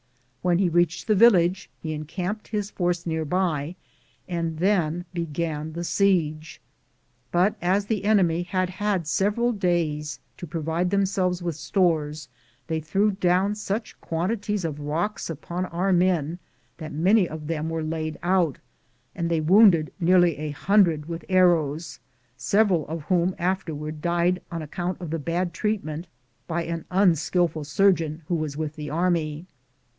[0.41, 3.75] When he reached the village, he encamped his force near by,
[4.27, 6.59] and then began the siege;
[7.31, 12.27] but as the enemy had had several days to provide themselves with stores,
[12.65, 16.39] they threw down such quantities of rocks upon our men
[16.79, 18.57] that many of them were laid out,
[19.13, 21.99] and they wounded nearly a hundred with arrows,
[22.35, 26.07] several of whom afterward died on account of the bad treatment
[26.47, 29.45] by an unskillful surgeon who was with the army.